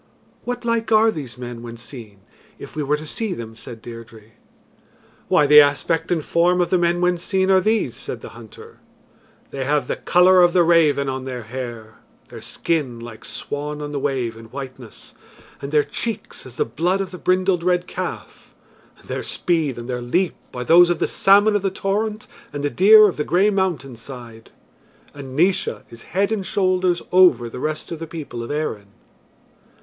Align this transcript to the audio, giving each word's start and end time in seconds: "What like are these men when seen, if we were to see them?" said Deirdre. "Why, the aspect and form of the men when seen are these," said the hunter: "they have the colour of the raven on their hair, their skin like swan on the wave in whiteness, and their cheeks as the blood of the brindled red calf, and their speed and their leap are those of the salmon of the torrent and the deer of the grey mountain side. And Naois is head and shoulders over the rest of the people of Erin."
"What 0.45 0.65
like 0.65 0.91
are 0.91 1.11
these 1.11 1.37
men 1.37 1.61
when 1.61 1.77
seen, 1.77 2.21
if 2.57 2.75
we 2.75 2.81
were 2.81 2.97
to 2.97 3.05
see 3.05 3.35
them?" 3.35 3.55
said 3.55 3.83
Deirdre. 3.83 4.31
"Why, 5.27 5.45
the 5.45 5.61
aspect 5.61 6.09
and 6.11 6.25
form 6.25 6.59
of 6.59 6.71
the 6.71 6.79
men 6.79 7.01
when 7.01 7.19
seen 7.19 7.51
are 7.51 7.61
these," 7.61 7.97
said 7.97 8.21
the 8.21 8.29
hunter: 8.29 8.79
"they 9.51 9.63
have 9.63 9.87
the 9.87 9.95
colour 9.97 10.41
of 10.41 10.53
the 10.53 10.63
raven 10.63 11.07
on 11.07 11.25
their 11.25 11.43
hair, 11.43 11.99
their 12.29 12.41
skin 12.41 12.99
like 12.99 13.23
swan 13.23 13.79
on 13.79 13.91
the 13.91 13.99
wave 13.99 14.35
in 14.35 14.45
whiteness, 14.45 15.13
and 15.61 15.71
their 15.71 15.83
cheeks 15.83 16.47
as 16.47 16.55
the 16.55 16.65
blood 16.65 16.99
of 16.99 17.11
the 17.11 17.19
brindled 17.19 17.63
red 17.63 17.85
calf, 17.85 18.55
and 18.97 19.07
their 19.07 19.21
speed 19.21 19.77
and 19.77 19.87
their 19.87 20.01
leap 20.01 20.33
are 20.55 20.63
those 20.63 20.89
of 20.89 20.97
the 20.97 21.07
salmon 21.07 21.55
of 21.55 21.61
the 21.61 21.69
torrent 21.69 22.25
and 22.51 22.63
the 22.63 22.71
deer 22.71 23.07
of 23.07 23.17
the 23.17 23.23
grey 23.23 23.51
mountain 23.51 23.95
side. 23.95 24.49
And 25.13 25.35
Naois 25.37 25.83
is 25.91 26.01
head 26.17 26.31
and 26.31 26.43
shoulders 26.43 27.03
over 27.11 27.47
the 27.49 27.59
rest 27.59 27.91
of 27.91 27.99
the 27.99 28.07
people 28.07 28.41
of 28.41 28.49
Erin." 28.49 28.87